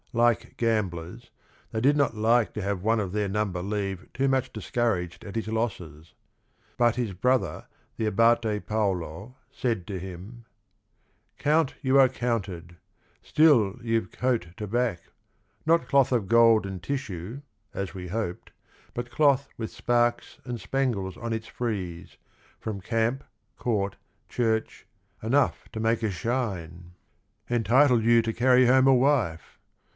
[0.13, 1.29] Like gamblers
[1.71, 5.35] they did not like to have one of their number leave too much discouraged at
[5.35, 6.15] his losses.
[6.77, 10.45] But his brother, the Abate Paolo, said to him:—"
[11.01, 12.75] """"*!' 'Count you are counted;
[13.21, 15.01] still you 've coat to back,
[15.67, 17.41] Not cloth of gold and tissue,
[17.73, 18.51] as we hoped,
[18.93, 22.17] But cloth with sparks and spangles on its frieze
[22.59, 23.23] From Camp,
[23.55, 23.95] Court,
[24.27, 24.87] Church,
[25.23, 26.93] enough to make a shine.
[27.47, 29.57] COUNT GUIDO FRANCESCHINI 59 Entitle you to carry home a wife.